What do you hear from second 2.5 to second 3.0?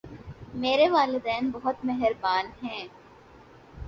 ہیں